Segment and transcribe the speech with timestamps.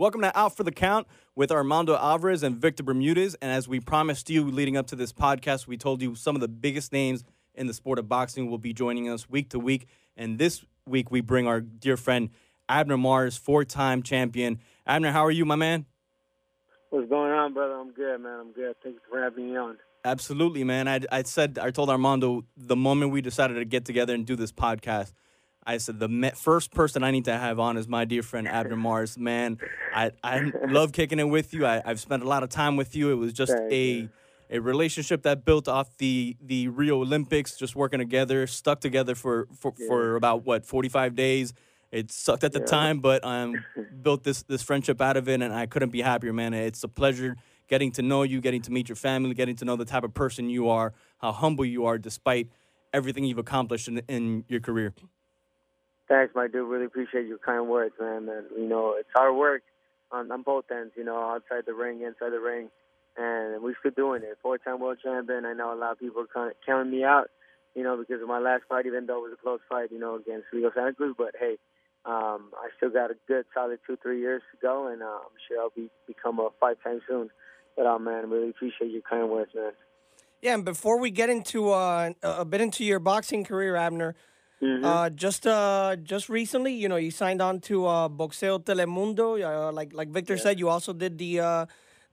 [0.00, 3.34] Welcome to Out for the Count with Armando Alvarez and Victor Bermudez.
[3.42, 6.40] And as we promised you leading up to this podcast, we told you some of
[6.40, 7.24] the biggest names
[7.56, 9.88] in the sport of boxing will be joining us week to week.
[10.16, 12.30] And this week, we bring our dear friend
[12.68, 14.60] Abner Mares, four time champion.
[14.86, 15.84] Abner, how are you, my man?
[16.90, 17.74] What's going on, brother?
[17.74, 18.38] I'm good, man.
[18.38, 18.76] I'm good.
[18.84, 19.78] Thanks for having me on.
[20.04, 20.86] Absolutely, man.
[20.86, 24.36] I, I said, I told Armando the moment we decided to get together and do
[24.36, 25.12] this podcast,
[25.68, 28.74] I said the first person I need to have on is my dear friend Abner
[28.74, 29.18] Mares.
[29.18, 29.58] Man,
[29.94, 31.66] I, I love kicking it with you.
[31.66, 33.10] I, have spent a lot of time with you.
[33.10, 34.08] It was just Thank a you.
[34.50, 39.46] a relationship that built off the the Rio Olympics, just working together, stuck together for
[39.58, 41.52] for, for about what forty five days.
[41.92, 42.66] It sucked at the Yeah.
[42.66, 43.62] time, but um,
[44.02, 46.54] built this this friendship out of it, and I couldn't be happier, man.
[46.54, 47.36] It's a pleasure
[47.68, 50.14] getting to know you, getting to meet your family, getting to know the type of
[50.14, 52.48] person you are, how humble you are, despite
[52.94, 54.94] everything you've accomplished in, in your career.
[56.08, 56.68] Thanks, my dude.
[56.68, 58.28] Really appreciate your kind words, man.
[58.28, 59.62] And you know, it's hard work
[60.10, 60.92] on, on both ends.
[60.96, 62.70] You know, outside the ring, inside the ring,
[63.16, 64.38] and we're still doing it.
[64.42, 65.44] Four-time world champion.
[65.44, 67.28] I know a lot of people are kind of counting me out.
[67.74, 69.92] You know, because of my last fight, even though it was a close fight.
[69.92, 71.14] You know, against Leo Santa Cruz.
[71.16, 71.58] But hey,
[72.06, 75.36] um, I still got a good, solid two, three years to go, and uh, I'm
[75.46, 77.28] sure I'll be become a five-time soon.
[77.76, 79.72] But uh, man, really appreciate your kind words, man.
[80.40, 84.14] Yeah, and before we get into uh, a bit into your boxing career, Abner,
[84.82, 89.40] uh, just uh, just recently, you know, you signed on to uh, Boxeo Telemundo.
[89.42, 91.66] Uh, like like Victor said, you also did the uh,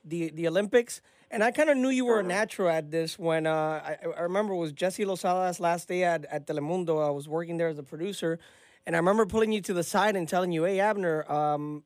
[0.03, 1.01] the the Olympics,
[1.31, 3.51] and I kind of knew you were a natural at this when uh,
[3.83, 7.05] I, I remember it was Jessi Losada's last day at, at Telemundo.
[7.05, 8.39] I was working there as a producer,
[8.85, 11.84] and I remember pulling you to the side and telling you, "Hey, Abner." Um,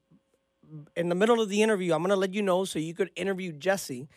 [0.96, 3.52] in the middle of the interview, I'm gonna let you know so you could interview
[3.52, 4.08] Jesse.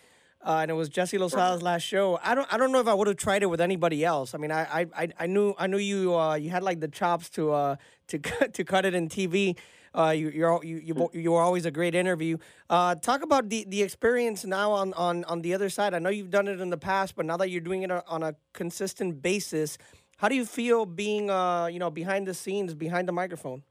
[0.45, 2.19] Uh, and it was Jessi Losada's last show.
[2.23, 4.35] I don't I don't know if I would have tried it with anybody else.
[4.35, 7.31] I mean, I I, I- knew I knew you uh, you had like the chops
[7.31, 7.77] to uh
[8.09, 9.57] to cut to cut it in TV.
[9.95, 12.39] Uh, you you're, you you you were always a great interview.
[12.71, 15.93] Uh, talk about the, the experience now on, on on the other side.
[15.95, 18.23] I know you've done it in the past, but now that you're doing it on
[18.23, 19.77] a consistent basis,
[20.17, 23.63] how do you feel being uh you know behind the scenes, behind the microphone?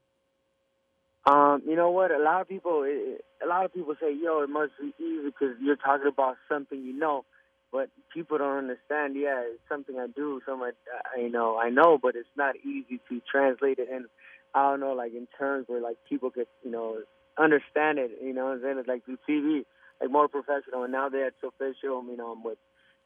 [1.26, 2.10] Um, you know what?
[2.10, 5.26] A lot of people, it, a lot of people say, "Yo, it must be easy
[5.26, 7.24] because you're talking about something you know,"
[7.70, 9.14] but people don't understand.
[9.16, 10.72] Yeah, it's something I do, something
[11.16, 13.88] I, you know, I know, but it's not easy to translate it.
[13.92, 14.06] And
[14.54, 16.98] I don't know, like in terms where like people could, you know,
[17.38, 18.10] understand it.
[18.20, 19.64] You know, and then it's like through TV,
[20.00, 20.82] like more professional.
[20.82, 22.58] And now that it's official, you know, I'm with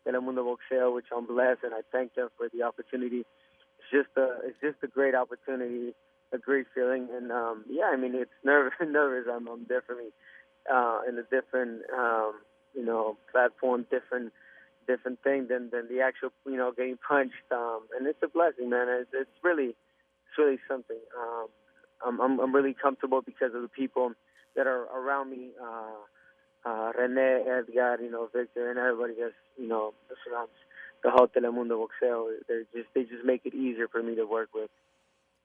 [0.09, 3.27] Telemundo Boxeo, which I'm blessed, and I thank them for the opportunity.
[3.79, 5.93] It's just a, it's just a great opportunity
[6.33, 7.09] a great feeling.
[7.15, 8.73] And um, yeah, I mean, it's nervous.
[8.81, 9.27] nervous.
[9.33, 10.13] I'm, I'm definitely
[10.73, 12.35] uh, in a different, um,
[12.75, 14.33] you know, platform, different,
[14.87, 17.47] different thing than than the actual, you know, getting punched.
[17.53, 18.87] Um, and it's a blessing, man.
[18.89, 21.01] It's, it's really, it's really something.
[21.19, 21.47] Um,
[22.07, 24.13] I'm, I'm, I'm really comfortable because of the people
[24.55, 25.51] that are around me.
[25.61, 26.03] Uh,
[26.67, 29.95] uh, Rene, Edgar, you know, Victor, and everybody that's, you know,
[30.25, 30.51] surrounds
[31.05, 32.31] the whole Telemundo Boxeo.
[32.49, 34.71] They're just, they just make it easier for me to work with.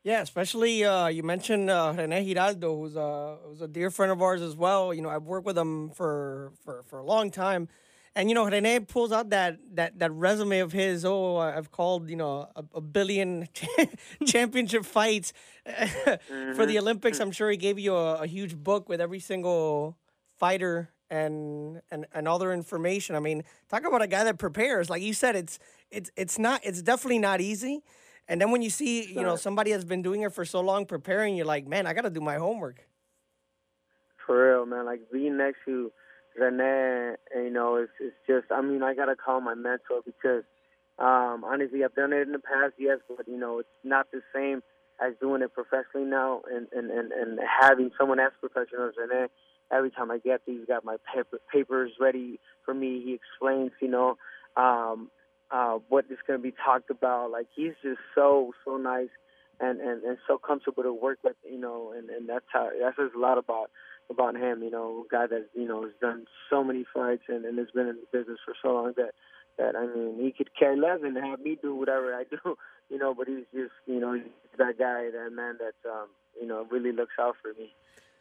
[0.03, 4.21] Yeah, especially uh, you mentioned uh, Rene Giraldo, who's a who's a dear friend of
[4.21, 4.93] ours as well.
[4.93, 7.67] You know, I've worked with him for for, for a long time,
[8.15, 11.05] and you know, Rene pulls out that that that resume of his.
[11.05, 13.47] Oh, I've called you know a, a billion
[14.25, 15.33] championship fights
[16.55, 17.19] for the Olympics.
[17.19, 19.97] I'm sure he gave you a, a huge book with every single
[20.39, 23.15] fighter and and and all their information.
[23.15, 24.89] I mean, talk about a guy that prepares.
[24.89, 25.59] Like you said, it's
[25.91, 27.83] it's it's not it's definitely not easy.
[28.31, 30.85] And then when you see, you know, somebody has been doing it for so long
[30.85, 32.87] preparing, you're like, man, I got to do my homework.
[34.25, 34.85] For real, man.
[34.85, 35.91] Like being next to
[36.39, 38.49] Rene, you know, it's it's just.
[38.49, 40.43] I mean, I gotta call my mentor because,
[40.97, 44.21] um, honestly, I've done it in the past, yes, but you know, it's not the
[44.33, 44.61] same
[45.05, 49.27] as doing it professionally now, and and and, and having someone as professional as Rene.
[49.73, 53.01] Every time I get there, he's got my paper, papers ready for me.
[53.03, 54.15] He explains, you know,
[54.55, 55.09] um,
[55.51, 57.31] uh, what is going to be talked about.
[57.31, 59.09] Like he's just so so nice
[59.59, 62.93] and, and, and so comfortable to work with, you know, and, and that's how that
[62.97, 63.69] says a lot about
[64.09, 67.45] about him, you know, a guy that, you know, has done so many fights and,
[67.45, 69.11] and has been in the business for so long that
[69.57, 72.57] that I mean he could care less and have me do whatever I do,
[72.89, 74.23] you know, but he's just you know, he's
[74.57, 76.07] that guy, that man that um,
[76.39, 77.73] you know, really looks out for me.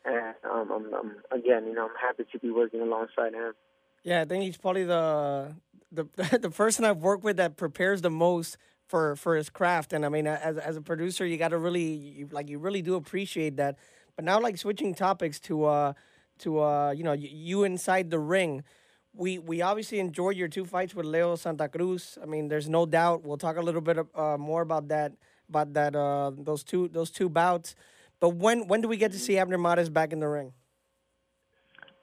[0.05, 3.55] and um, I'm, I'm again, you know, I'm happy to be working alongside him.
[4.03, 5.55] Yeah, I think he's probably the
[5.93, 6.05] the
[6.41, 8.57] the person I've worked with that prepares the most
[8.87, 9.93] for for his craft.
[9.93, 12.83] And I mean, as as a producer, you got to really you, like you really
[12.83, 13.79] do appreciate that.
[14.17, 15.93] But now, like switching topics to uh
[16.41, 18.65] to uh you know you inside the ring.
[19.13, 22.19] We we obviously enjoyed your two fights with Leo Santa Cruz.
[22.23, 23.25] I mean, there's no doubt.
[23.25, 25.13] We'll talk a little bit uh, more about that
[25.49, 27.75] about that uh those two those two bouts.
[28.21, 30.53] But when when do we get to see Abner Mares back in the ring?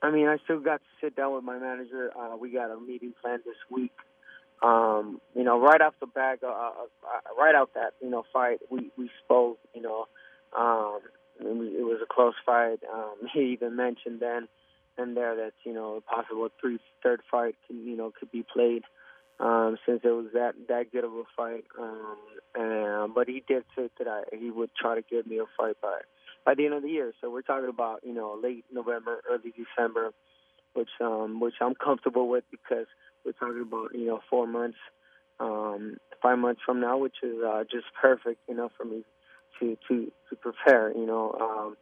[0.02, 2.12] I mean, I still got to sit down with my manager.
[2.18, 3.94] Uh, we got a meeting planned this week.
[4.62, 6.72] Um, you know, right off the back, uh, uh,
[7.04, 9.60] uh, right out that you know fight, we we spoke.
[9.74, 10.08] You know,
[10.58, 11.00] um,
[11.40, 12.80] it was a close fight.
[12.92, 14.48] Um, he even mentioned then
[14.98, 18.44] and there that you know a possible three third fight can you know could be
[18.44, 18.84] played
[19.40, 21.66] um, since it was that that good of a fight.
[21.80, 22.18] Um,
[22.56, 25.76] and, but he did say that I, he would try to give me a fight
[25.82, 26.00] by
[26.48, 27.12] by the end of the year.
[27.20, 30.12] So we're talking about you know late November, early December,
[30.74, 32.88] which um, which I'm comfortable with because
[33.26, 34.78] we're talking about you know four months,
[35.42, 39.04] um, five months from now, which is uh, just perfect, you know, for me
[39.60, 41.36] to to to prepare, you know.
[41.40, 41.78] Um,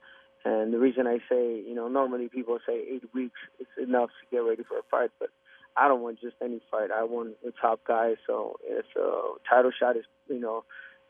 [0.46, 4.36] and the reason I say, you know, normally people say eight weeks is enough to
[4.36, 5.30] get ready for a fight, but
[5.78, 6.90] I don't want just any fight.
[6.92, 8.14] I want the top guy.
[8.26, 10.64] So if a title shot is, you know,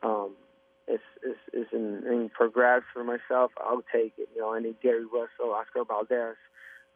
[0.03, 0.35] um,
[0.87, 4.29] is is is in, in for grabs for myself, I'll take it.
[4.35, 6.35] You know, any Gary Russell, Oscar Valdez,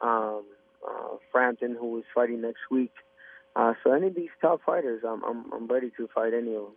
[0.02, 0.44] um,
[0.88, 2.94] uh, Frampton, who is fighting next week.
[3.56, 6.64] Uh, so any of these top fighters, I'm I'm I'm ready to fight any of
[6.64, 6.74] them.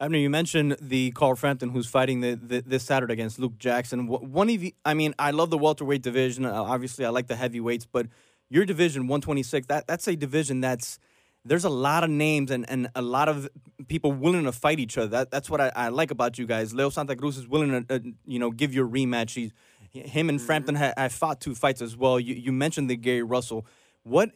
[0.00, 4.06] Abner, you mentioned the Carl Frampton who's fighting the, the, this Saturday against Luke Jackson.
[4.06, 6.46] One of the, I mean, I love the welterweight division.
[6.46, 8.06] Uh, obviously, I like the heavyweights, but
[8.48, 10.98] your division, 126, that that's a division that's
[11.44, 13.48] there's a lot of names and, and a lot of
[13.88, 15.08] people willing to fight each other.
[15.08, 16.74] That, that's what I, I like about you guys.
[16.74, 19.34] Leo Santa Cruz is willing to, uh, you know, give you a rematch.
[19.34, 19.52] He's,
[19.90, 20.46] him and mm-hmm.
[20.46, 22.20] Frampton have I fought two fights as well.
[22.20, 23.66] You, you mentioned the Gary Russell.
[24.02, 24.30] What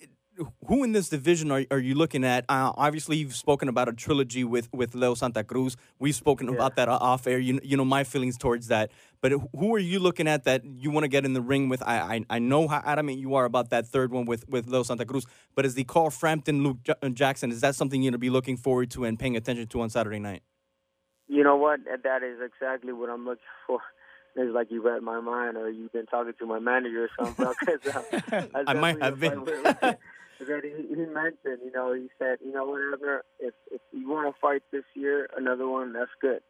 [0.67, 2.45] who in this division are, are you looking at?
[2.49, 5.77] Uh, obviously, you've spoken about a trilogy with, with Leo Santa Cruz.
[5.99, 6.55] We've spoken yeah.
[6.55, 7.39] about that off air.
[7.39, 8.91] You, you know my feelings towards that.
[9.21, 11.83] But who are you looking at that you want to get in the ring with?
[11.83, 14.83] I, I, I know how adamant you are about that third one with, with Leo
[14.83, 15.27] Santa Cruz.
[15.55, 18.19] But is the Carl Frampton, Luke J- uh, Jackson, is that something you're going to
[18.19, 20.43] be looking forward to and paying attention to on Saturday night?
[21.27, 21.81] You know what?
[21.85, 23.81] That is exactly what I'm looking for
[24.37, 27.47] it's like you read my mind or you've been talking to my manager or something.
[28.33, 29.47] uh, I might have been.
[30.41, 34.35] That he, he mentioned, you know, he said, you know, whatever, if if you want
[34.35, 36.41] to fight this year, another one, that's good.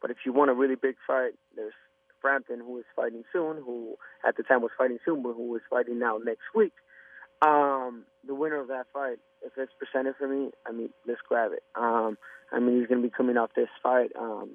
[0.00, 1.74] But if you want a really big fight, there's
[2.20, 3.96] Frampton, who is fighting soon, who
[4.26, 6.72] at the time was fighting soon, but who is fighting now next week.
[7.42, 11.50] Um, the winner of that fight, if it's presented for me, I mean, let's grab
[11.52, 11.62] it.
[11.74, 12.16] Um,
[12.52, 14.50] I mean, he's going to be coming off this fight, um,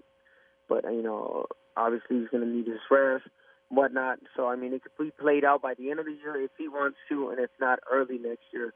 [0.70, 1.46] but you know,
[1.76, 3.26] obviously he's going to need his rest,
[3.70, 4.20] whatnot.
[4.36, 6.52] So I mean, it could be played out by the end of the year if
[6.58, 8.74] he wants to, and if not, early next year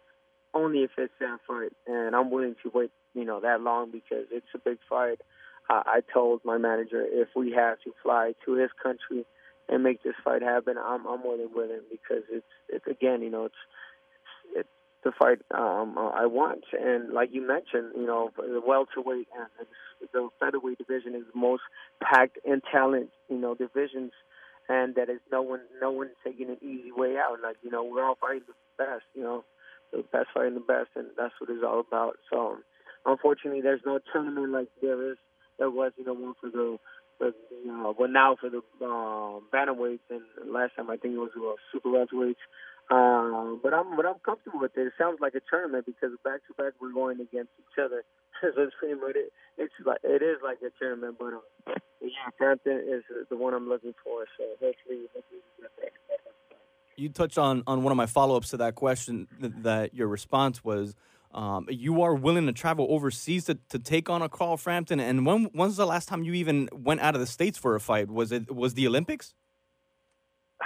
[0.53, 1.13] only if it's
[1.47, 5.19] fight, and I'm willing to wait, you know, that long because it's a big fight.
[5.69, 9.25] Uh, I told my manager if we have to fly to his country
[9.69, 13.29] and make this fight happen, I'm I'm more than willing because it's it's again, you
[13.29, 13.55] know, it's
[14.55, 14.69] it's
[15.03, 19.67] the fight um, I want, and like you mentioned, you know, the welterweight and
[20.13, 21.63] the featherweight division is the most
[22.03, 24.11] packed in talent, you know, divisions
[24.71, 27.37] and that is no one no one taking an easy way out.
[27.43, 29.03] Like you know, we're all fighting the best.
[29.13, 29.43] You know,
[29.91, 32.17] the best fighting the best, and that's what it's all about.
[32.31, 32.57] So,
[33.05, 35.17] unfortunately, there's no tournament like there is.
[35.59, 36.77] There was, you know, one for the,
[37.19, 41.19] for you know, well now for the um, bantamweights, and last time I think it
[41.19, 42.41] was uh, super welterweights.
[42.89, 44.87] Um, but I'm but I'm comfortable with it.
[44.87, 48.03] It sounds like a tournament because back to back we're going against each other.
[48.41, 49.31] So it's pretty much it.
[49.57, 51.33] It's like it is like a tournament, but
[51.67, 54.25] uh, yeah, Frampton is the one I'm looking for.
[54.37, 55.91] So hopefully, hopefully we get that
[57.01, 59.27] you touched on on one of my follow ups to that question.
[59.39, 60.95] Th- that your response was.
[61.33, 65.25] Um, you are willing to travel overseas to, to take on a Carl Frampton, and
[65.25, 68.09] when when's the last time you even went out of the states for a fight?
[68.09, 69.33] Was it was the Olympics?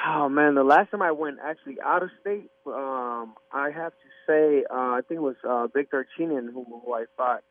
[0.07, 4.09] Oh man, the last time I went actually out of state, um, I have to
[4.27, 7.43] say, uh, I think it was uh, Victor Chinin who, who I fought.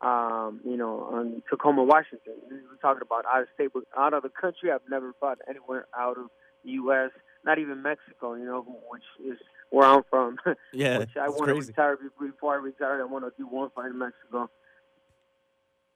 [0.00, 2.34] Um, you know, on Tacoma, Washington.
[2.48, 5.86] We're talking about out of state, but out of the country, I've never fought anywhere
[5.96, 6.26] out of
[6.64, 7.10] the U.S
[7.44, 9.38] not even Mexico, you know, which is
[9.70, 10.36] where I'm from.
[10.72, 13.00] Yeah, which I want to retire before I retire.
[13.00, 14.50] I want to do one fight in Mexico.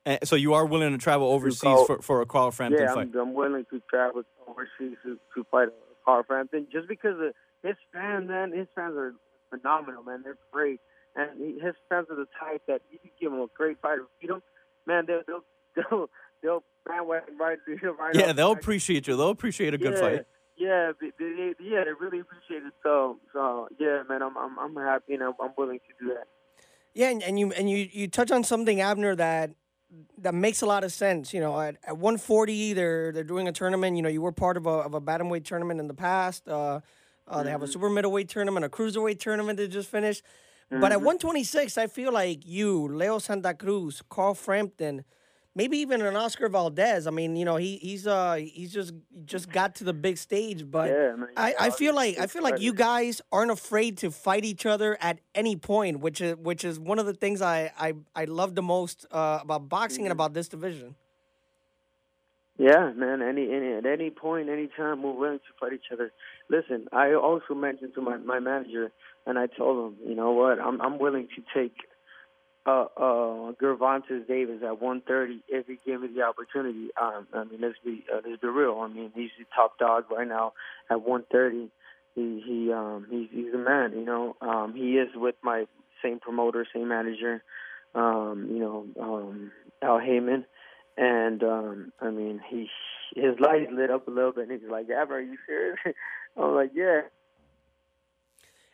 [0.04, 3.10] And so you are willing to travel overseas for, for a Carl Frampton yeah, fight?
[3.14, 5.72] Yeah, I'm, I'm, willing to travel overseas to, to fight a
[6.04, 7.32] Carl Frampton just because of
[7.62, 8.52] his fans, man.
[8.52, 9.14] His fans are
[9.50, 10.22] phenomenal, man.
[10.24, 10.80] They're great,
[11.16, 13.98] and he, his fans are the type that you can give them a great fight,
[14.20, 14.42] beat them,
[14.86, 15.04] man.
[15.06, 15.44] They'll they'll
[15.90, 16.10] they'll,
[16.42, 18.14] they'll bandwagon right, through right.
[18.14, 19.16] Yeah, they'll appreciate you.
[19.16, 20.00] They'll appreciate a good yeah.
[20.00, 20.26] fight
[20.56, 22.72] Yeah, they, they, yeah, they really appreciate it.
[22.82, 26.24] So, so yeah, man, I'm I'm I'm happy and I'm, I'm willing to do that.
[26.94, 29.50] Yeah, and, and you and you you touch on something, Abner, that
[30.18, 31.32] that makes a lot of sense.
[31.32, 33.96] You know, at, at 140, they're they're doing a tournament.
[33.96, 36.48] You know, you were part of a of a bantamweight tournament in the past.
[36.48, 36.80] Uh,
[37.26, 37.44] uh, mm-hmm.
[37.44, 37.72] They have a mm-hmm.
[37.72, 40.22] super middleweight tournament, a cruiserweight tournament that just finished.
[40.72, 40.80] Mm-hmm.
[40.80, 41.06] But at mm-hmm.
[41.06, 45.04] 126, I feel like you, Leo Santa Cruz, Carl Frampton,
[45.54, 47.06] maybe even an Oscar Valdez.
[47.06, 48.94] I mean, you know, he he's uh he's just
[49.26, 52.42] just got to the big stage, but yeah, man, I, I feel like I feel
[52.42, 56.64] like you guys aren't afraid to fight each other at any point, which is which
[56.64, 60.06] is one of the things I I, I love the most uh, about boxing mm-hmm.
[60.06, 60.94] and about this division.
[62.58, 63.22] Yeah, man.
[63.22, 66.12] Any, any at any point, any time, we're willing to fight each other.
[66.52, 68.92] Listen, I also mentioned to my my manager,
[69.26, 71.74] and I told him, you know what, I'm I'm willing to take
[72.66, 76.90] uh, uh, Gervonta Davis at 130 if he gave me the opportunity.
[77.00, 78.78] Um, I mean, let's be uh, let's be real.
[78.80, 80.52] I mean, he's the top dog right now
[80.90, 81.70] at 130.
[82.14, 83.92] He he um he's he's a man.
[83.92, 85.64] You know, um, he is with my
[86.04, 87.42] same promoter, same manager.
[87.94, 90.44] Um, you know, um, Al Haymon,
[90.98, 92.68] and um, I mean, he
[93.16, 95.78] his lights lit up a little bit, and he's like, "Yeah, are you serious?"
[96.36, 97.02] I'm like, "Yeah."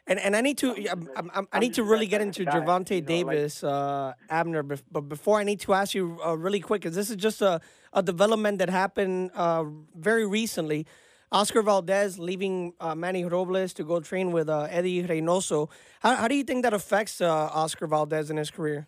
[0.08, 3.62] And and I need to I'm, I'm, i need to really get into Gervonta Davis,
[3.62, 4.62] uh, Abner.
[4.62, 7.60] But before I need to ask you uh, really quick, because this is just a,
[7.92, 10.86] a development that happened uh, very recently.
[11.30, 15.68] Oscar Valdez leaving uh, Manny Robles to go train with uh, Eddie Reynoso.
[16.00, 18.86] How, how do you think that affects uh, Oscar Valdez in his career?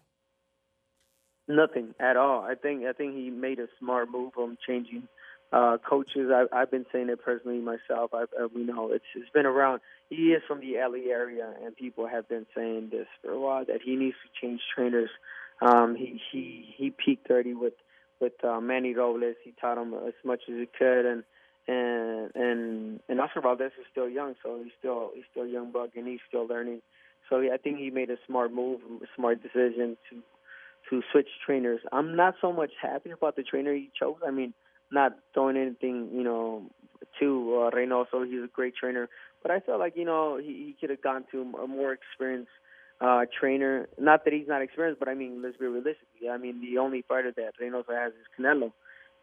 [1.47, 2.41] Nothing at all.
[2.41, 5.07] I think I think he made a smart move on changing
[5.53, 6.31] uh, coaches.
[6.33, 8.13] I, I've been saying it personally myself.
[8.15, 9.81] I, we know it's it's been around.
[10.09, 13.65] He is from the LA area, and people have been saying this for a while
[13.65, 15.11] that he needs to change trainers.
[15.61, 17.75] Um, he he he peaked 30 with
[18.21, 19.37] with uh, Manny Robles.
[19.45, 21.25] He taught him as much as he could, and
[21.67, 25.91] and and and Oscar Valdez is still young, so he's still he's still young buck,
[25.97, 26.81] and he's still learning.
[27.29, 30.23] So I think he made a smart move, a smart decision to
[30.89, 31.81] to switch trainers.
[31.93, 34.17] I'm not so much happy about the trainer he chose.
[34.27, 34.55] I mean,
[34.91, 36.71] not throwing anything, you know,
[37.19, 38.27] to uh, Reynoso.
[38.27, 39.09] He's a great trainer,
[39.43, 42.51] but I felt like you know he, he could have gone to a more experienced
[43.01, 43.89] uh, trainer.
[43.99, 46.07] Not that he's not experienced, but I mean, let's be realistic.
[46.31, 48.73] I mean, the only fighter that Reynoso has is Canelo.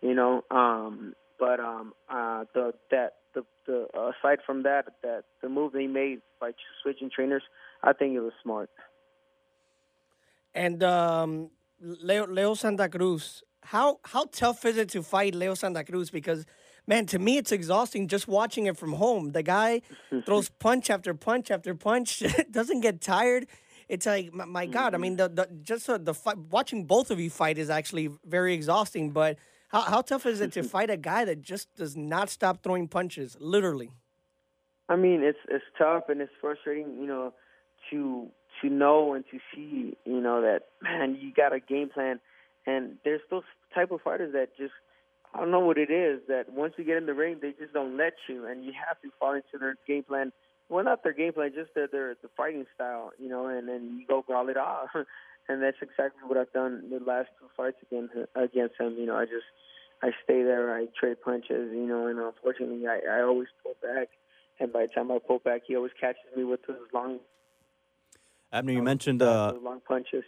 [0.01, 5.50] You know, um, but um, uh, the that the the aside from that, that the
[5.50, 7.43] move they made by switching trainers,
[7.83, 8.69] I think it was smart.
[10.53, 15.83] And um, Leo Leo Santa Cruz, how how tough is it to fight Leo Santa
[15.83, 16.09] Cruz?
[16.09, 16.45] Because
[16.88, 19.33] man, to me it's exhausting just watching it from home.
[19.33, 19.81] The guy
[20.25, 23.47] throws punch after punch after punch, doesn't get tired.
[23.89, 24.95] It's like my, my God.
[24.95, 28.09] I mean, the, the just uh, the fight, watching both of you fight is actually
[28.25, 29.12] very exhausting.
[29.12, 32.63] But how how tough is it to fight a guy that just does not stop
[32.63, 33.91] throwing punches, literally?
[34.88, 37.33] I mean, it's it's tough and it's frustrating, you know,
[37.89, 38.27] to
[38.62, 42.21] to know and to see, you know, that man, you got a game plan
[42.67, 43.43] and there's those
[43.74, 44.74] type of fighters that just
[45.33, 47.74] I don't know what it is that once you get in the ring, they just
[47.74, 50.31] don't let you, and you have to fall into their game plan.
[50.69, 53.97] Well, not their game plan, just their their the fighting style, you know, and then
[54.00, 54.89] you go growl it off.
[55.50, 58.95] and that's exactly what I've done the last two fights against against him.
[58.97, 59.47] You know, I just
[60.03, 64.09] I stay there, I trade punches, you know, and unfortunately, I I always pull back,
[64.59, 67.19] and by the time I pull back, he always catches me with those long.
[68.51, 70.24] Abner, you mentioned uh, long punches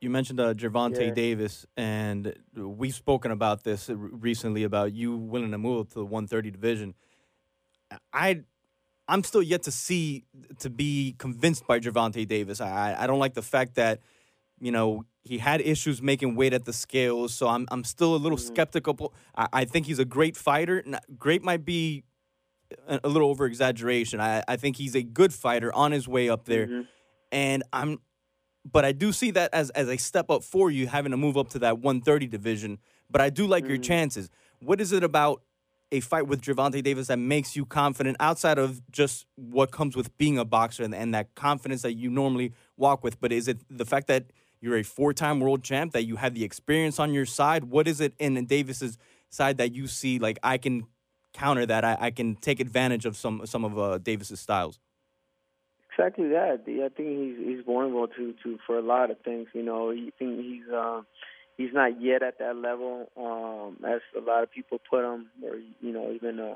[0.00, 1.14] you mentioned uh, Gervonta yeah.
[1.14, 6.50] Davis, and we've spoken about this recently about you willing to move to the 130
[6.50, 6.94] division.
[8.12, 8.42] I,
[9.08, 10.24] I'm still yet to see
[10.60, 12.60] to be convinced by Gervonta Davis.
[12.60, 14.00] I, I don't like the fact that,
[14.60, 18.18] you know, he had issues making weight at the scales, so I'm I'm still a
[18.18, 18.54] little mm-hmm.
[18.54, 19.14] skeptical.
[19.36, 20.84] I, I think he's a great fighter.
[21.18, 22.04] Great might be
[22.86, 24.20] a, a little over exaggeration.
[24.20, 26.82] I, I think he's a good fighter on his way up there, mm-hmm.
[27.32, 28.00] and I'm
[28.64, 31.36] but I do see that as as a step up for you having to move
[31.36, 32.78] up to that 130 division.
[33.10, 33.70] But I do like mm.
[33.70, 34.30] your chances.
[34.60, 35.42] What is it about
[35.92, 40.16] a fight with Gervonta Davis that makes you confident outside of just what comes with
[40.18, 43.20] being a boxer and, and that confidence that you normally walk with?
[43.20, 46.42] But is it the fact that you're a four-time world champ that you have the
[46.42, 47.64] experience on your side?
[47.64, 48.96] What is it in Davis's
[49.28, 50.86] side that you see like I can
[51.34, 51.84] counter that?
[51.84, 54.80] I, I can take advantage of some some of uh, Davis's styles.
[55.96, 56.62] Exactly that.
[56.66, 59.48] I think he's he's vulnerable to to for a lot of things.
[59.52, 61.02] You know, you think he's uh,
[61.56, 65.56] he's not yet at that level um, as a lot of people put him, or
[65.80, 66.54] you know, even uh,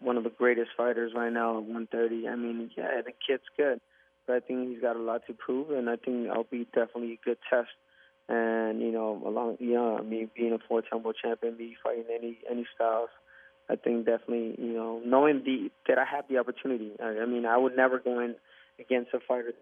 [0.00, 2.28] one of the greatest fighters right now at 130.
[2.28, 3.80] I mean, yeah, the kid's good,
[4.26, 7.14] but I think he's got a lot to prove, and I think I'll be definitely
[7.14, 7.70] a good test.
[8.28, 12.38] And you know, along yeah, I mean, being a four-time world champion, me fighting any
[12.48, 13.10] any styles,
[13.68, 16.92] I think definitely, you know, knowing the that I have the opportunity.
[17.02, 18.36] I, I mean, I would never go in
[18.78, 19.52] against a fighter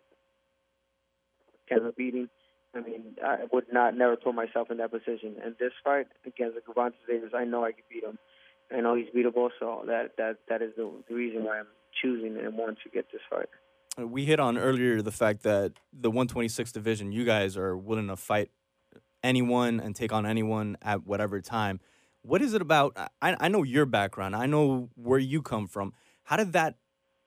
[1.69, 2.29] kind of beating.
[2.75, 5.37] I mean, I would not never put myself in that position.
[5.45, 8.19] And this fight against Gervonta Davis, I know I can beat him.
[8.75, 11.67] I know he's beatable, so that that that is the, the reason why I'm
[12.03, 13.49] choosing and want to get this fight.
[13.99, 18.09] Uh, we hit on earlier the fact that the 126 division, you guys are willing
[18.09, 18.51] to fight
[19.23, 21.81] anyone and take on anyone at whatever time.
[22.23, 22.97] What is it about?
[23.21, 24.35] I, I know your background.
[24.35, 25.93] I know where you come from.
[26.25, 26.77] How did that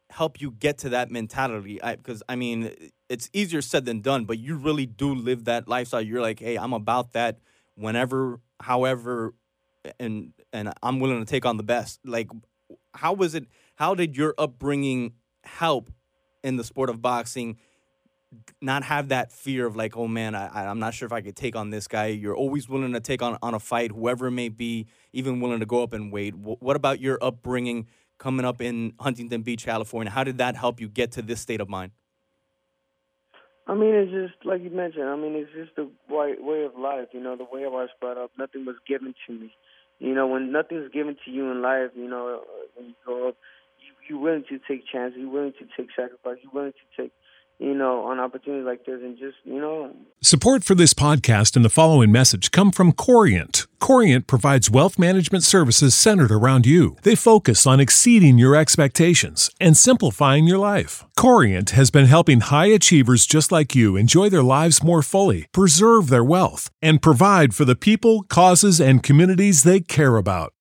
[0.09, 1.79] help you get to that mentality?
[1.83, 2.73] Because I, I, mean,
[3.09, 6.01] it's easier said than done, but you really do live that lifestyle.
[6.01, 7.39] You're like, hey, I'm about that.
[7.75, 9.33] Whenever, however,
[9.99, 11.99] and and I'm willing to take on the best.
[12.03, 12.29] Like,
[12.93, 13.45] how was it?
[13.75, 15.91] How did your upbringing help
[16.43, 17.57] in the sport of boxing?
[18.61, 21.35] not have that fear of like, oh man, I, I'm not sure if I could
[21.35, 22.07] take on this guy.
[22.07, 25.59] You're always willing to take on, on a fight, whoever it may be, even willing
[25.59, 26.35] to go up and wait.
[26.35, 27.87] What about your upbringing
[28.17, 30.11] coming up in Huntington Beach, California?
[30.11, 31.91] How did that help you get to this state of mind?
[33.67, 35.03] I mean, it's just like you mentioned.
[35.03, 37.09] I mean, it's just the way, way of life.
[37.11, 38.31] You know, the way I was brought up.
[38.37, 39.51] Nothing was given to me.
[39.99, 43.29] You know, when nothing's given to you in life, you know, uh, when you grow
[43.29, 43.35] up,
[43.79, 45.19] you, you're willing to take chances.
[45.19, 46.37] You're willing to take sacrifice.
[46.41, 47.11] You're willing to take
[47.59, 49.91] you know, on opportunities like this and just, you know.
[50.21, 53.65] Support for this podcast and the following message come from Corient.
[53.79, 56.95] Corient provides wealth management services centered around you.
[57.03, 61.05] They focus on exceeding your expectations and simplifying your life.
[61.15, 66.09] Corient has been helping high achievers just like you enjoy their lives more fully, preserve
[66.09, 70.53] their wealth, and provide for the people, causes, and communities they care about.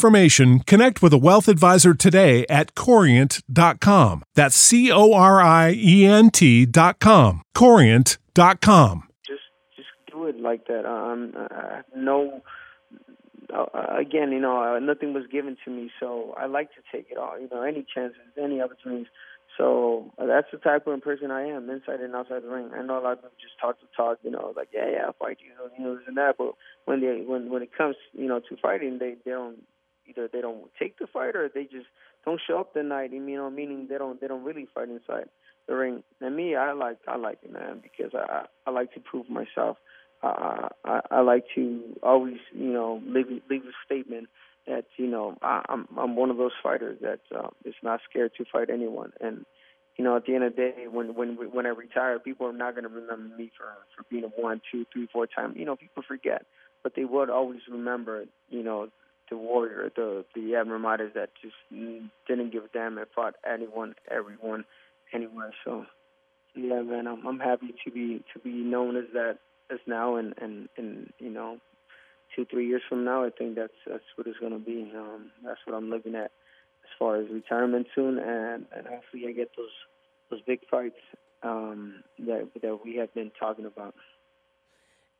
[0.00, 4.22] information, connect with a wealth advisor today at corient.com.
[4.34, 7.42] That's C O R I E N T.com.
[7.54, 9.08] Corient.com.
[9.26, 9.42] Just,
[9.76, 10.86] just do it like that.
[10.86, 12.40] Um, uh, no.
[13.52, 13.66] Uh,
[13.98, 17.18] again, you know, uh, nothing was given to me, so I like to take it
[17.18, 17.38] all.
[17.38, 19.08] You know, any chances, any opportunities.
[19.58, 22.70] So uh, that's the type of person I am, inside and outside the ring.
[22.74, 25.06] I know a lot of people just talk to talk, you know, like yeah, yeah,
[25.06, 26.36] I'll fight you, you know, this and that.
[26.38, 26.54] But
[26.86, 29.58] when they when when it comes, you know, to fighting, they they don't
[30.10, 31.86] either they don't take the fight or they just
[32.24, 33.12] don't show up the night.
[33.12, 35.28] You know, meaning they don't they don't really fight inside
[35.68, 36.02] the ring.
[36.20, 39.76] And me, I like I like it, man, because I I like to prove myself.
[40.22, 44.28] Uh, I I like to always you know leave leave a statement
[44.66, 48.32] that you know I, I'm I'm one of those fighters that uh, is not scared
[48.36, 49.12] to fight anyone.
[49.20, 49.46] And
[49.96, 52.54] you know, at the end of the day, when when when I retire, people are
[52.54, 55.54] not going to remember me for for being a one, two, three, four time.
[55.56, 56.46] You know, people forget,
[56.82, 58.24] but they would always remember.
[58.48, 58.88] You know,
[59.30, 61.54] the warrior, the the Abner Mares that just
[62.28, 64.64] didn't give a damn and fought anyone, everyone,
[65.12, 65.52] anywhere.
[65.64, 65.86] So
[66.54, 69.38] yeah, man, I'm I'm happy to be to be known as that
[69.70, 71.58] as now, and and and you know,
[72.34, 74.92] two three years from now, I think that's that's what it's gonna be.
[74.96, 76.32] Um, that's what I'm looking at
[76.84, 79.68] as far as retirement soon, and and hopefully I get those
[80.30, 81.00] those big fights
[81.42, 83.94] um, that that we have been talking about.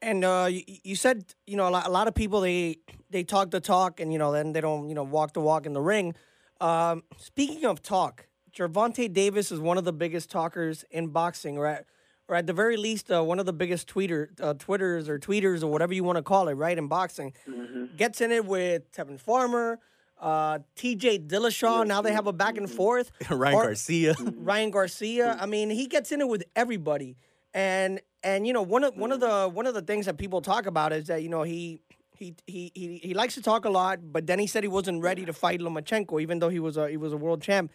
[0.03, 2.79] And uh, you, you, said you know a lot, a lot, of people they
[3.11, 5.67] they talk the talk and you know then they don't you know walk the walk
[5.67, 6.15] in the ring.
[6.61, 11.83] Um, speaking of talk, Gervonta Davis is one of the biggest talkers in boxing, right?
[12.29, 15.63] Or at the very least, uh, one of the biggest tweeter, uh, twitters or tweeters
[15.63, 16.77] or whatever you want to call it, right?
[16.77, 17.97] In boxing, mm-hmm.
[17.97, 19.81] gets in it with Tevin Farmer,
[20.21, 21.21] uh, T.J.
[21.21, 21.87] Dillashaw.
[21.87, 22.77] Now they have a back and mm-hmm.
[22.77, 23.11] forth.
[23.31, 24.15] Ryan or, Garcia.
[24.37, 25.37] Ryan Garcia.
[25.41, 27.17] I mean, he gets in it with everybody.
[27.53, 29.43] And and you know one of one of mm-hmm.
[29.43, 31.81] the one of the things that people talk about is that you know he
[32.17, 35.03] he he he, he likes to talk a lot, but then he said he wasn't
[35.03, 37.71] ready to fight Lomachenko, even though he was a he was a world champ.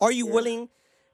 [0.00, 0.68] Are you willing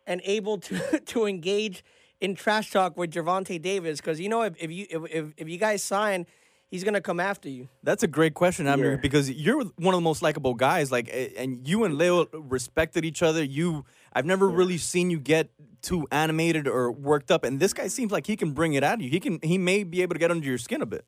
[0.06, 1.84] and able to to engage
[2.20, 4.00] in trash talk with Gervonta Davis?
[4.00, 6.26] Because you know if, if you if, if you guys sign,
[6.70, 7.68] he's gonna come after you.
[7.82, 8.96] That's a great question, Abner, yeah.
[8.96, 10.90] because you're one of the most likable guys.
[10.90, 13.42] Like, and you and Leo respected each other.
[13.42, 14.56] You, I've never yeah.
[14.56, 15.50] really seen you get
[15.82, 18.94] too animated or worked up, and this guy seems like he can bring it out
[18.94, 19.10] of you.
[19.10, 21.04] He can, he may be able to get under your skin a bit.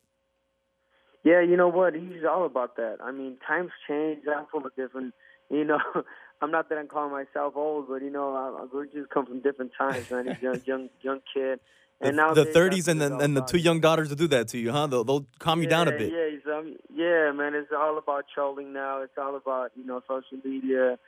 [1.22, 1.94] Yeah, you know what?
[1.94, 2.98] He's all about that.
[3.02, 4.20] I mean, times change.
[4.26, 5.14] I'm from a different.
[5.50, 5.78] You know,
[6.42, 9.40] I'm not that I'm calling myself old, but you know, I, we just come from
[9.40, 10.26] different times, man.
[10.28, 11.60] He's a young, young kid
[12.00, 14.58] And now the 30s and the and the two young daughters to do that to
[14.58, 14.86] you, huh?
[14.86, 16.10] They'll, they'll calm yeah, you down a bit.
[16.10, 17.54] Yeah, so, um, yeah, man.
[17.54, 19.02] It's all about trolling now.
[19.02, 20.98] It's all about you know social media.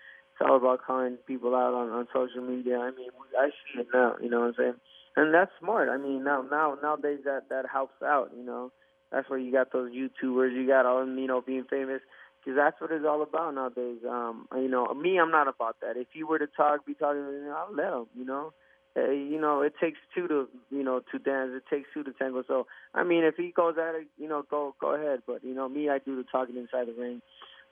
[0.43, 2.79] All about calling people out on on social media.
[2.79, 4.17] I mean, I see it now.
[4.21, 4.75] You know what I'm saying?
[5.17, 5.89] And that's smart.
[5.89, 8.31] I mean, now now nowadays that that helps out.
[8.37, 8.73] You know,
[9.11, 10.55] that's where you got those YouTubers.
[10.55, 12.01] You got all them, you know, being famous
[12.43, 13.99] because that's what it's all about nowadays.
[14.09, 15.97] Um, you know, me, I'm not about that.
[15.97, 18.07] If you were to talk, be talking, you know, I'll let them.
[18.17, 18.53] You know,
[18.97, 21.51] uh, you know, it takes two to, you know, to dance.
[21.55, 22.43] It takes two to tango.
[22.47, 25.21] So, I mean, if he goes at it, you know, go go ahead.
[25.27, 27.23] But you know, me, I do the talking inside the ring.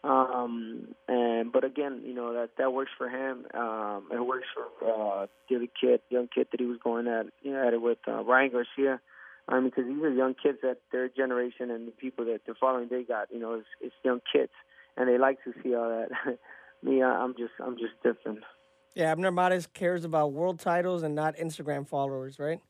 [0.02, 3.44] Um, and but again, you know that that works for him.
[3.52, 7.26] Um, it works for uh, the other kid, young kid that he was going at,
[7.42, 9.00] you know, at it with uh, Ryan Garcia.
[9.48, 12.54] I mean, because these are young kids that their generation and the people that they're
[12.58, 14.52] following they got, you know, it's, it's young kids,
[14.96, 16.38] and they like to see all that.
[16.82, 18.38] Me, I'm just, I'm just different.
[18.94, 22.60] Yeah, Abner Mares cares about world titles and not Instagram followers, right?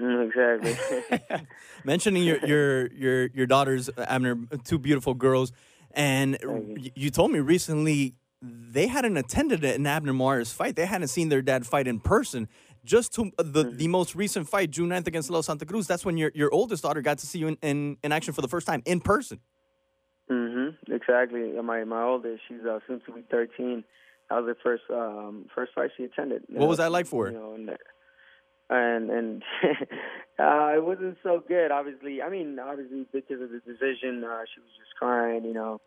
[0.00, 1.46] Mm, exactly.
[1.84, 5.52] Mentioning your your your your daughters, Abner, two beautiful girls,
[5.94, 6.90] and you.
[6.94, 10.76] you told me recently they hadn't attended an Abner Mares fight.
[10.76, 12.48] They hadn't seen their dad fight in person
[12.84, 16.04] just to uh, the, the most recent fight, June 9th against Leo Santa Cruz, that's
[16.04, 18.48] when your, your oldest daughter got to see you in, in, in action for the
[18.48, 19.40] first time in person.
[20.30, 20.92] Mm-hmm.
[20.92, 21.52] Exactly.
[21.62, 23.82] My my oldest, she's uh, soon to be 13.
[24.28, 26.44] That was the first um, first fight she attended.
[26.48, 27.32] What was that like for her?
[27.32, 27.76] You know,
[28.70, 29.42] and and,
[30.38, 31.70] uh, it wasn't so good.
[31.70, 35.44] Obviously, I mean, obviously because of the decision, uh, she was just crying.
[35.44, 35.80] You know,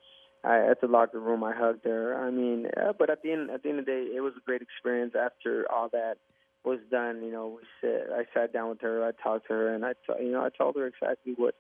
[0.44, 2.16] I, at the locker room, I hugged her.
[2.16, 4.34] I mean, uh, but at the end at the end of the day, it was
[4.38, 6.18] a great experience after all that
[6.64, 8.08] was done, you know, we sit.
[8.12, 9.06] I sat down with her.
[9.06, 11.56] I talked to her, and I, t- you know, I told her exactly what,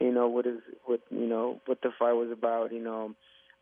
[0.00, 2.72] you know, what is what you know what the fight was about.
[2.72, 3.14] You know,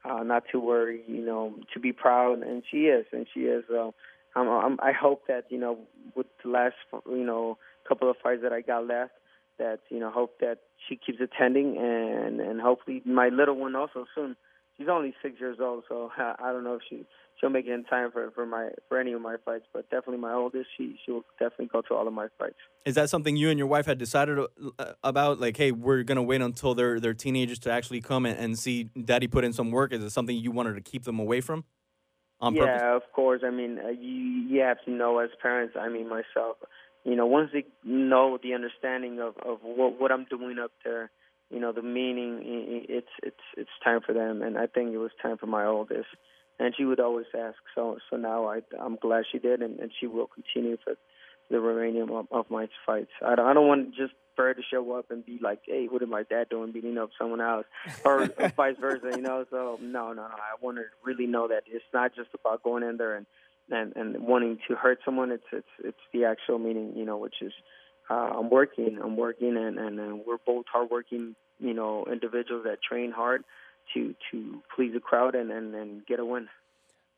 [0.04, 1.02] uh, not to worry.
[1.06, 3.64] You know, to be proud, and she is, and she is.
[3.70, 3.90] Uh,
[4.34, 5.78] I'm, I'm, I hope that you know,
[6.14, 6.74] with the last,
[7.06, 9.12] you know, couple of fights that I got left,
[9.58, 14.06] that you know, hope that she keeps attending, and and hopefully my little one also
[14.14, 14.36] soon.
[14.78, 17.04] She's only six years old, so I, don't know if she
[17.38, 19.64] she'll make it in time for for my for any of my fights.
[19.72, 22.56] But definitely my oldest, she she will definitely go to all of my fights.
[22.86, 24.38] Is that something you and your wife had decided
[24.78, 25.40] uh, about?
[25.40, 28.84] Like, hey, we're gonna wait until they're they're teenagers to actually come and, and see
[28.84, 29.92] daddy put in some work.
[29.92, 31.64] Is it something you wanted to keep them away from?
[32.40, 33.06] On yeah, purpose?
[33.06, 33.42] of course.
[33.44, 34.14] I mean, uh, you
[34.48, 35.76] you have to know as parents.
[35.78, 36.56] I mean, myself.
[37.04, 41.10] You know, once they know the understanding of of what what I'm doing up there,
[41.50, 42.40] you know, the meaning.
[42.88, 46.08] It's it's it's time for them, and I think it was time for my oldest
[46.60, 47.56] and she would always ask.
[47.74, 50.94] So so now I I'm glad she did, and, and she will continue for
[51.50, 53.10] the remaining of, of my fights.
[53.26, 55.86] I don't I don't want just for her to show up and be like, hey,
[55.90, 57.66] what is my dad doing, beating up someone else,
[58.06, 59.44] or, or vice versa, you know.
[59.50, 62.82] So no no no, I want to really know that it's not just about going
[62.82, 63.26] in there and
[63.70, 65.30] and and wanting to hurt someone.
[65.30, 67.52] It's it's it's the actual meaning, you know, which is.
[68.08, 68.98] Uh, I'm working.
[69.00, 73.44] I'm working, and, and and we're both hardworking, you know, individuals that train hard
[73.94, 76.48] to to please the crowd and, and, and get a win.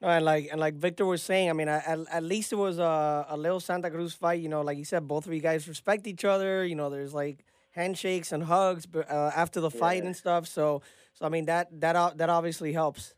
[0.02, 3.26] And like and like Victor was saying, I mean, at, at least it was a,
[3.28, 4.40] a little Santa Cruz fight.
[4.40, 6.64] You know, like you said, both of you guys respect each other.
[6.64, 10.08] You know, there's like handshakes and hugs uh, after the fight yeah.
[10.08, 10.46] and stuff.
[10.46, 10.82] So,
[11.14, 13.14] so I mean, that that that obviously helps.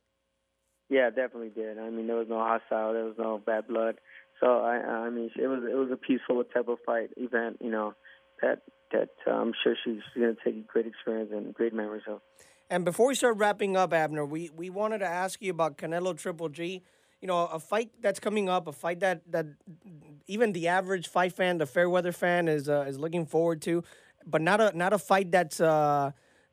[0.90, 1.78] Yeah, definitely did.
[1.78, 3.96] I mean, there was no hostile, there was no bad blood.
[4.40, 7.58] So I, I mean, it was it was a peaceful type of fight event.
[7.60, 7.94] You know,
[8.42, 12.04] that that uh, I'm sure she's going to take a great experience and great memories
[12.08, 12.20] of.
[12.70, 16.16] And before we start wrapping up, Abner, we, we wanted to ask you about Canelo
[16.16, 16.82] Triple G.
[17.20, 19.46] You know, a fight that's coming up, a fight that, that
[20.26, 23.82] even the average fight fan, the fair weather fan, is uh, is looking forward to,
[24.26, 26.10] but not a not a fight that's uh,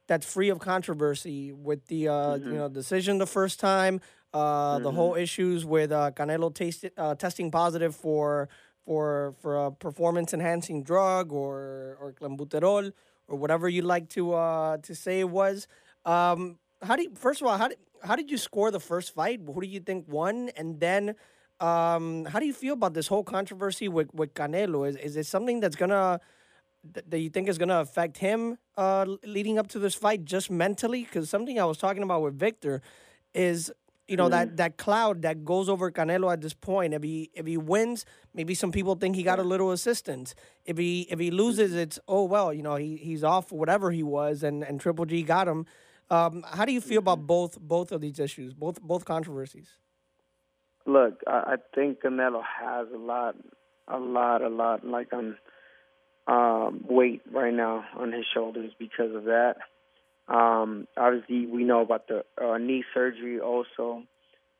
[0.07, 2.51] that's free of controversy with the uh, mm-hmm.
[2.51, 3.99] you know decision the first time,
[4.33, 4.83] uh, mm-hmm.
[4.83, 8.47] the whole issues with uh, Canelo taste, uh, testing positive for
[8.85, 12.93] for for a performance enhancing drug or or clenbuterol
[13.27, 15.67] or whatever you like to uh, to say it was.
[16.05, 19.13] Um, how do you, first of all, how did, how did you score the first
[19.13, 19.41] fight?
[19.45, 20.49] Who do you think won?
[20.55, 21.15] And then,
[21.59, 24.87] um, how do you feel about this whole controversy with, with Canelo?
[24.87, 26.19] Is, is it something that's gonna
[26.83, 31.03] that you think is gonna affect him uh, leading up to this fight just mentally?
[31.03, 32.81] Because something I was talking about with Victor
[33.35, 33.71] is
[34.07, 34.31] you know mm.
[34.31, 36.93] that that cloud that goes over Canelo at this point.
[36.93, 40.33] If he if he wins, maybe some people think he got a little assistance.
[40.65, 44.03] If he if he loses, it's oh well, you know he he's off whatever he
[44.03, 45.65] was, and and Triple G got him.
[46.11, 49.77] Um, how do you feel about both both of these issues, both both controversies?
[50.85, 53.35] Look, I, I think Canelo has a lot,
[53.87, 55.37] a lot, a lot, like on
[56.27, 59.55] um, weight right now on his shoulders because of that.
[60.27, 63.39] Um, obviously, we know about the uh, knee surgery.
[63.39, 64.03] Also,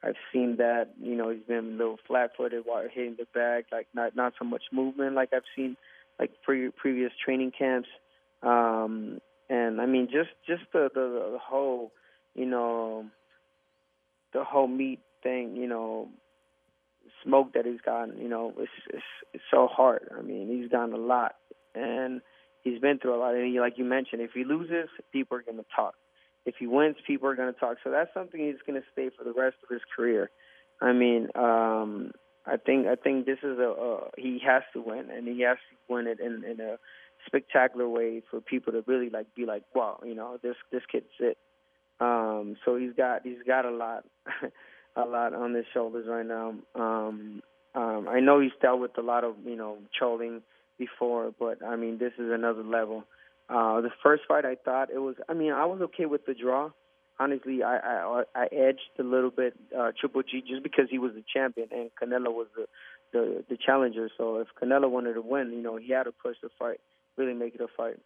[0.02, 0.94] I've seen that.
[1.02, 4.46] You know, he's been a little flat-footed while hitting the bag, like not not so
[4.46, 5.76] much movement like I've seen
[6.18, 7.90] like pre- previous training camps.
[8.42, 9.20] Um,
[9.52, 11.92] and I mean, just just the, the the whole,
[12.36, 13.06] you know,
[14.34, 16.08] the whole meat thing, you know,
[17.22, 20.08] smoke that he's gotten, you know, it's it's it's so hard.
[20.18, 21.36] I mean, he's gotten a lot,
[21.76, 22.22] and
[22.64, 23.36] he's been through a lot.
[23.36, 25.96] And he, like you mentioned, if he loses, people are going to talk.
[26.46, 27.76] If he wins, people are going to talk.
[27.84, 30.32] So that's something he's going to stay for the rest of his career.
[30.82, 32.14] I mean, um,
[32.46, 35.58] I think I think this is a uh, he has to win, and he has
[35.58, 36.78] to win it in in a
[37.26, 41.06] spectacular way for people to really like be like, wow, you know, this this kid's
[41.20, 41.38] it.
[42.00, 44.06] Um, so he's got he's got a lot
[44.96, 46.56] a lot on his shoulders right now.
[46.76, 47.42] Um,
[47.74, 50.42] um, I know he's dealt with a lot of you know trolling
[50.78, 53.04] before, but I mean this is another level.
[53.50, 55.16] Uh, the first fight I thought it was.
[55.30, 56.72] I mean I was okay with the draw.
[57.20, 61.12] Honestly, I I, I edged a little bit uh, Triple G just because he was
[61.14, 62.66] the champion and Canelo was the,
[63.14, 64.10] the the challenger.
[64.18, 66.80] So if Canelo wanted to win, you know he had to push the fight,
[67.18, 68.00] really make it a fight.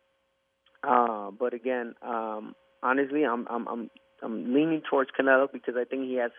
[0.83, 3.89] Uh, but again, um, honestly, I'm I'm I'm
[4.23, 6.31] I'm leaning towards Canelo because I think he has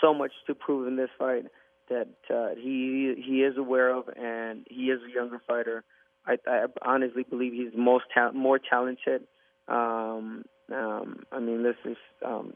[0.00, 1.44] so much to prove in this fight
[1.88, 5.84] that uh, he he is aware of, and he is a younger fighter.
[6.26, 9.22] I, I honestly believe he's most ta- more talented.
[9.68, 12.54] Um, um, I mean, this is um,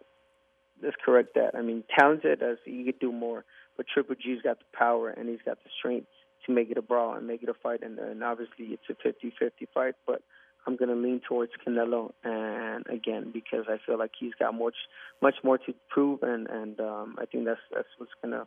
[0.83, 1.55] let's correct that.
[1.57, 3.45] I mean, talented as he could do more,
[3.77, 6.09] but Triple G's got the power and he's got the strength
[6.47, 7.83] to make it a brawl and make it a fight.
[7.83, 10.23] And, and obviously, it's a 50-50 fight, but
[10.67, 14.75] I'm going to lean towards Canelo, and again because I feel like he's got much
[15.23, 18.47] much more to prove, and and um, I think that's that's what's going to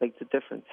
[0.00, 0.66] make the difference.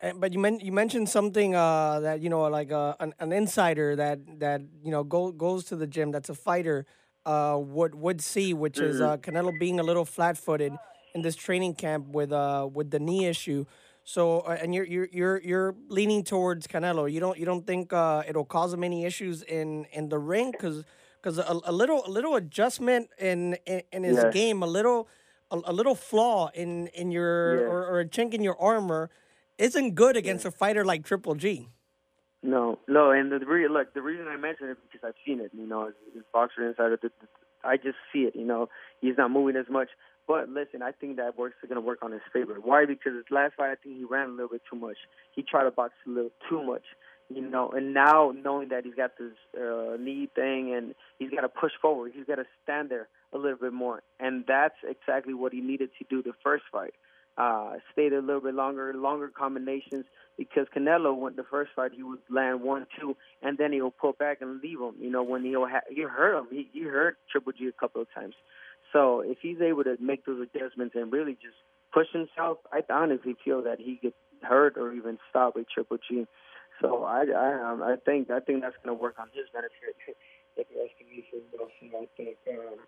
[0.00, 3.32] And, but you men- you mentioned something uh, that you know like uh, an, an
[3.32, 6.86] insider that that you know go, goes to the gym that's a fighter
[7.24, 10.72] uh, would would see, which is uh, Canelo being a little flat footed
[11.14, 13.64] in this training camp with uh with the knee issue.
[14.08, 17.10] So uh, and you're you're you're you're leaning towards Canelo.
[17.12, 20.52] You don't you don't think uh, it'll cause him any issues in in the ring
[20.52, 20.84] because
[21.20, 24.30] because a, a little a little adjustment in in, in his Yeah.
[24.30, 25.08] game, a little
[25.50, 27.66] a, a little flaw in in your Yeah.
[27.66, 29.10] or, or a chink in your armor
[29.58, 31.68] isn't good against a fighter like Triple G.
[32.44, 35.50] No, no, and the, re- look, the reason I mention it because I've seen it.
[35.52, 36.96] You know, as, as boxer insider,
[37.64, 38.36] I just see it.
[38.36, 38.68] You know,
[39.00, 39.88] he's not moving as much.
[40.26, 42.54] But listen, I think that works is going to work on his favor.
[42.60, 42.84] Why?
[42.84, 44.96] Because his last fight, I think he ran a little bit too much.
[45.34, 46.82] He tried to box a little too much.
[47.28, 51.40] You know, and now knowing that he's got this uh, knee thing and he's got
[51.40, 55.34] to push forward, he's got to stand there a little bit more, and that's exactly
[55.34, 56.94] what he needed to do the first fight.
[57.36, 60.04] Uh, stayed a little bit longer, longer combinations
[60.38, 64.12] because Canelo went the first fight he would land one two and then he'll pull
[64.12, 64.94] back and leave him.
[64.98, 68.00] You know when he'll ha- you hurt him, he you hurt Triple G a couple
[68.00, 68.34] of times.
[68.96, 71.56] So if he's able to make those adjustments and really just
[71.92, 76.26] push himself, I honestly feel that he could hurt or even stop with Triple G.
[76.80, 79.96] So I I, um, I think I think that's going to work on his benefit.
[80.56, 82.78] if you're asking me for real, so I think um,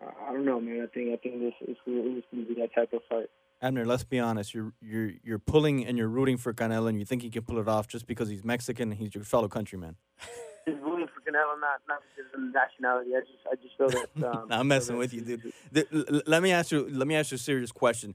[0.00, 0.82] I- I don't know, man.
[0.82, 3.28] I think I think this is going to be that type of fight.
[3.60, 4.54] Abner, let's be honest.
[4.54, 7.58] You're you're you're pulling and you're rooting for Canelo, and you think he can pull
[7.58, 9.96] it off just because he's Mexican and he's your fellow countryman.
[10.68, 13.10] Just rooting for Canelo, not not because of nationality.
[13.16, 14.08] I just I just feel that.
[14.36, 15.52] Um, I'm messing with you, dude.
[15.70, 16.88] The- l- let me ask you.
[16.90, 18.14] Let me ask you a serious question.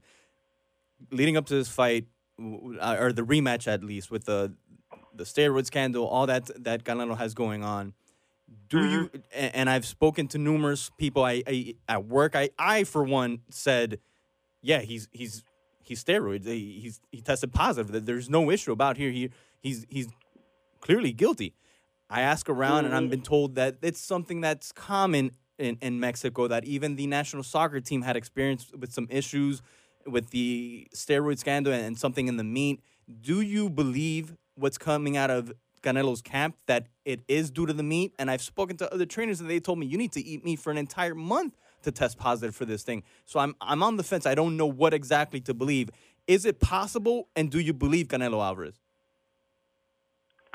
[1.10, 2.06] Leading up to this fight,
[2.38, 4.52] uh, or the rematch at least, with the
[5.14, 7.94] the steroid scandal, all that that Canelo has going on.
[8.68, 9.10] Do you?
[9.34, 11.24] a- And I've spoken to numerous people.
[11.24, 12.36] I, I at work.
[12.36, 13.98] I I for one said,
[14.60, 15.42] yeah, he's he's
[15.82, 16.46] he's steroids.
[16.46, 17.92] He, he's he tested positive.
[17.92, 19.10] That There's no issue about here.
[19.10, 19.30] He
[19.62, 20.08] he's he's
[20.80, 21.54] clearly guilty.
[22.12, 23.10] I ask around, and I've mm-hmm.
[23.10, 26.46] been told that it's something that's common in, in Mexico.
[26.46, 29.62] That even the national soccer team had experience with some issues
[30.06, 32.82] with the steroid scandal and, and something in the meat.
[33.22, 37.82] Do you believe what's coming out of Canelo's camp that it is due to the
[37.82, 38.12] meat?
[38.18, 40.58] And I've spoken to other trainers, and they told me you need to eat meat
[40.58, 43.04] for an entire month to test positive for this thing.
[43.24, 44.26] So I'm I'm on the fence.
[44.26, 45.88] I don't know what exactly to believe.
[46.26, 47.28] Is it possible?
[47.34, 48.81] And do you believe Canelo Alvarez?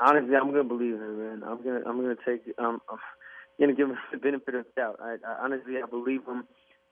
[0.00, 1.42] Honestly, I'm gonna believe him, man.
[1.46, 2.98] I'm gonna I'm gonna take um I'm
[3.60, 5.00] gonna give him the benefit of the doubt.
[5.02, 6.44] I, I honestly I believe him.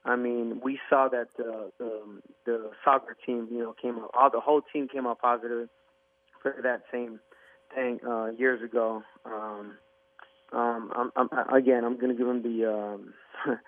[0.05, 4.11] I mean, we saw that the the, the soccer team, you know, came out.
[4.17, 5.69] All the whole team came out positive
[6.41, 7.19] for that same
[7.73, 9.03] thing uh, years ago.
[9.25, 9.77] Um,
[10.53, 13.13] um, I'm, I'm, again, I'm gonna give him the um,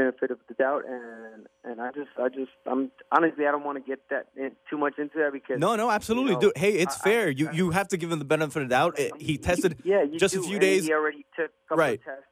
[0.00, 3.76] benefit of the doubt, and and I just I just I'm honestly I don't want
[3.82, 6.34] to get that in, too much into that because No, no, absolutely.
[6.34, 7.24] know, Dude, hey, it's I- I- fair.
[7.30, 8.98] you you have to give him the benefit of the doubt.
[9.18, 11.98] He tested yeah, you just do, a few and days, He already took Right.
[12.00, 12.24] of tests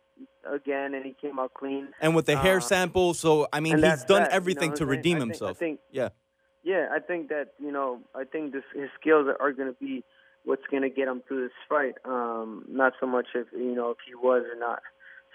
[0.59, 1.89] again, and he came out clean.
[2.01, 3.15] and with the hair uh, sample.
[3.15, 4.91] So I mean, he's done that, you know everything to saying?
[4.91, 5.57] redeem I think- himself.
[5.57, 6.09] I think, yeah,
[6.63, 9.79] yeah, I think that you know, I think this his skills are, are going to
[9.89, 10.05] be
[10.45, 11.95] what's gonna get him through this fight.
[12.05, 14.81] Um, not so much if you know if he was or not.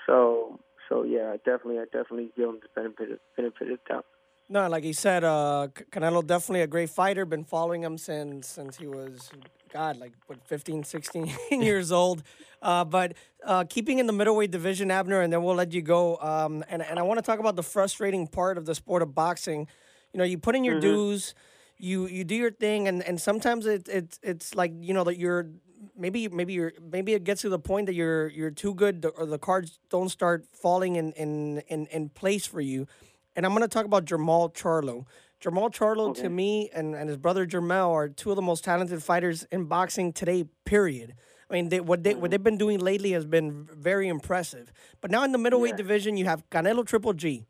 [0.05, 4.05] So so yeah, I definitely I definitely give him the benefit benefit of doubt.
[4.51, 7.23] No, like he said, uh, Canelo definitely a great fighter.
[7.23, 9.29] Been following him since since he was
[9.71, 12.23] God, like what 15, 16 years old.
[12.61, 13.13] Uh, but
[13.45, 16.17] uh, keeping in the middleweight division, Abner, and then we'll let you go.
[16.17, 19.13] Um, and and I want to talk about the frustrating part of the sport of
[19.13, 19.67] boxing.
[20.13, 20.89] You know, you put in your mm-hmm.
[20.89, 21.35] dues,
[21.77, 25.17] you you do your thing, and and sometimes it, it it's like you know that
[25.17, 25.49] you're
[25.97, 29.25] maybe maybe you're maybe it gets to the point that you're you're too good or
[29.25, 32.87] the cards don't start falling in in in, in place for you.
[33.35, 35.05] And I'm going to talk about Jermall Charlo.
[35.41, 36.23] Jermall Charlo, okay.
[36.23, 39.65] to me, and, and his brother Jermell are two of the most talented fighters in
[39.65, 41.13] boxing today, period.
[41.49, 42.31] I mean, they, what they what mm-hmm.
[42.31, 44.73] they've been doing lately has been very impressive.
[44.99, 45.77] But now in the middleweight yeah.
[45.77, 47.45] division, you have Canelo Triple G,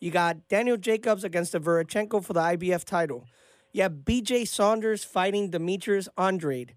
[0.00, 3.26] you got Daniel Jacobs against Derevyanchenko for the IBF title.
[3.72, 4.46] You have B.J.
[4.46, 6.74] Saunders fighting Demetrius Andrade.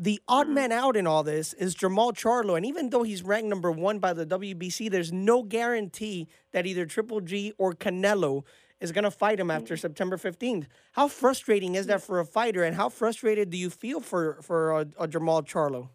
[0.00, 0.54] The odd mm-hmm.
[0.54, 3.98] man out in all this is Jermall Charlo, and even though he's ranked number one
[3.98, 8.44] by the WBC, there's no guarantee that either Triple G or Canelo
[8.80, 9.80] is going to fight him after mm-hmm.
[9.82, 10.68] September 15th.
[10.92, 14.72] How frustrating is that for a fighter, and how frustrated do you feel for for
[14.72, 15.90] a, a Jermall Charlo?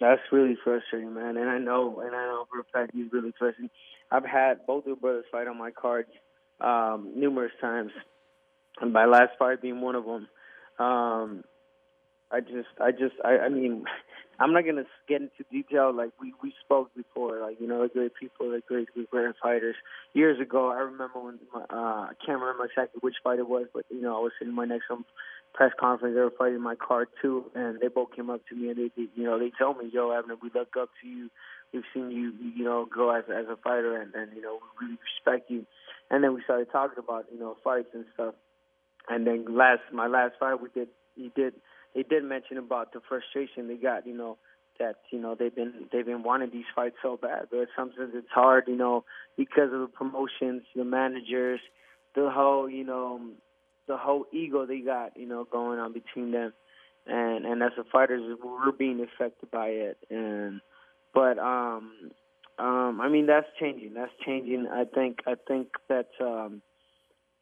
[0.00, 1.36] That's really frustrating, man.
[1.36, 3.70] And I know, and I know for a fact he's really frustrating.
[4.10, 6.10] I've had both of brothers fight on my cards
[6.60, 7.92] um, numerous times,
[8.80, 10.26] and my last fight being one of them.
[10.84, 11.44] Um,
[12.30, 13.84] I just, I just, I, I mean,
[14.40, 15.94] I'm not gonna get into detail.
[15.94, 17.40] Like we we spoke before.
[17.40, 19.76] Like you know, they're great people, they're great, great fighters.
[20.12, 23.66] Years ago, I remember when my, uh, I can't remember exactly which fight it was,
[23.72, 25.04] but you know, I was sitting in my next some
[25.54, 26.14] press conference.
[26.14, 28.90] They were fighting my card too, and they both came up to me and they,
[28.96, 31.30] they you know, they told me, "Yo, Abner, we look up to you.
[31.72, 34.86] We've seen you, you know, grow as as a fighter, and and you know, we
[34.86, 35.64] really respect you."
[36.10, 38.34] And then we started talking about you know fights and stuff.
[39.08, 41.54] And then last my last fight, we did he did
[41.94, 44.38] they did mention about the frustration they got, you know,
[44.78, 48.26] that you know they've been they've been wanting these fights so bad, but sometimes it's
[48.32, 49.04] hard, you know,
[49.36, 51.60] because of the promotions, the managers,
[52.14, 53.20] the whole, you know,
[53.86, 56.52] the whole ego they got, you know, going on between them,
[57.06, 60.60] and and as the fighters, we're being affected by it, and
[61.12, 62.10] but um,
[62.58, 63.94] um, I mean that's changing.
[63.94, 64.66] That's changing.
[64.72, 66.62] I think I think that um,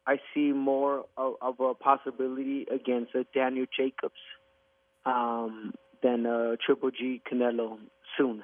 [0.05, 4.13] I see more of, of a possibility against Daniel Jacobs
[5.05, 7.77] um, than uh, Triple G Canelo
[8.17, 8.43] soon.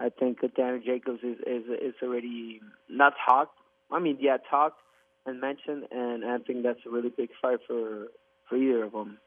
[0.00, 3.58] I think Daniel Jacobs is, is is already not talked.
[3.90, 4.80] I mean, yeah, talked
[5.26, 8.08] and mentioned, and I think that's a really big fight for
[8.48, 9.18] for either of them.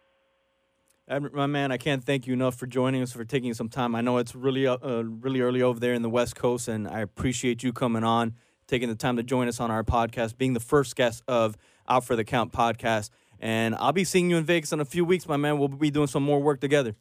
[1.34, 3.96] My man, I can't thank you enough for joining us for taking some time.
[3.96, 6.88] I know it's really uh, uh, really early over there in the West Coast, and
[6.88, 8.36] I appreciate you coming on,
[8.68, 11.58] taking the time to join us on our podcast, being the first guest of
[11.90, 13.10] Out for the Count podcast.
[13.42, 15.58] And I'll be seeing you in Vegas in a few weeks, my man.
[15.58, 16.96] We'll be doing some more work together.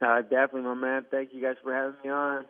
[0.00, 1.04] Uh, definitely, my man.
[1.10, 2.44] Thank you guys for having me on.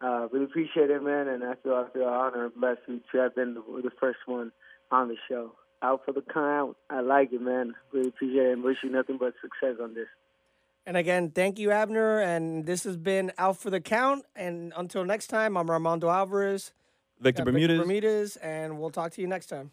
[0.00, 1.26] Uh, really appreciate it, man.
[1.28, 4.52] And I feel I feel honored and blessed to have been the, the first one
[4.92, 5.52] on the show.
[5.82, 6.76] Out for the count.
[6.88, 7.74] I like it, man.
[7.92, 10.06] Really appreciate it and wish you nothing but success on this.
[10.86, 12.20] And again, thank you, Abner.
[12.20, 14.24] And this has been Out for the Count.
[14.36, 16.72] And until next time, I'm Armando Alvarez.
[17.20, 17.78] Victor Bermudez.
[17.78, 18.36] Victor Bermudez.
[18.36, 19.72] And we'll talk to you next time.